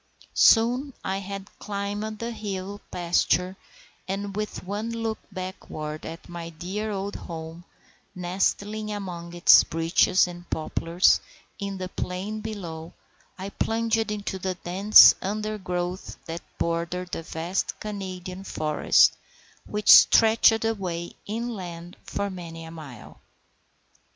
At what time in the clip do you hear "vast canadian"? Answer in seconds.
17.21-18.43